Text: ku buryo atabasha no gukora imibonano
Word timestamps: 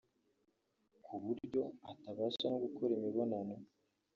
ku 1.05 1.13
buryo 1.23 1.61
atabasha 1.91 2.45
no 2.51 2.57
gukora 2.65 2.91
imibonano 2.99 3.55